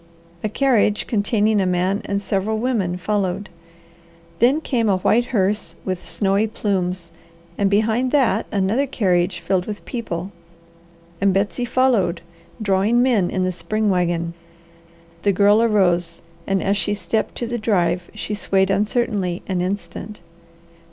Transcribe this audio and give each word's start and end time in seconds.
A 0.43 0.49
carriage 0.49 1.05
containing 1.05 1.61
a 1.61 1.67
man 1.67 2.01
and 2.05 2.19
several 2.23 2.57
women 2.57 2.97
followed. 2.97 3.49
Then 4.39 4.59
came 4.59 4.89
a 4.89 4.97
white 4.97 5.25
hearse 5.25 5.75
with 5.85 6.09
snowy 6.09 6.47
plumes, 6.47 7.11
and 7.55 7.69
behind 7.69 8.09
that 8.09 8.47
another 8.51 8.87
carriage 8.87 9.39
filled 9.41 9.67
with 9.67 9.85
people, 9.85 10.31
and 11.21 11.35
Betsy 11.35 11.65
followed 11.65 12.21
drawing 12.59 13.03
men 13.03 13.29
in 13.29 13.43
the 13.43 13.51
spring 13.51 13.91
wagon. 13.91 14.33
The 15.21 15.31
Girl 15.33 15.61
arose 15.61 16.23
and 16.47 16.63
as 16.63 16.77
she 16.77 16.95
stepped 16.95 17.35
to 17.35 17.45
the 17.45 17.59
drive 17.59 18.09
she 18.15 18.33
swayed 18.33 18.71
uncertainly 18.71 19.43
an 19.47 19.61
instant. 19.61 20.21